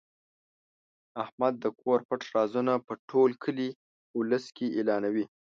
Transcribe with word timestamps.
احمد 1.23 1.53
د 1.63 1.65
کور 1.81 1.99
پټ 2.07 2.21
رازونه 2.35 2.73
په 2.87 2.93
ټول 3.09 3.31
کلي 3.43 3.69
اولس 4.17 4.45
کې 4.55 4.65
اعلانوي. 4.77 5.25